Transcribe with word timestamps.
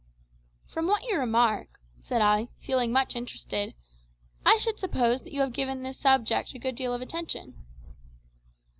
"From 0.65 0.87
what 0.87 1.03
you 1.03 1.15
remark," 1.19 1.79
said 2.01 2.23
I, 2.23 2.47
feeling 2.59 2.91
much 2.91 3.15
interested, 3.15 3.75
"I 4.43 4.57
should 4.57 4.79
suppose 4.79 5.21
that 5.21 5.31
you 5.31 5.41
have 5.41 5.53
given 5.53 5.83
this 5.83 5.99
subject 5.99 6.55
a 6.55 6.57
good 6.57 6.73
deal 6.73 6.95
of 6.95 7.01
attention." 7.03 7.63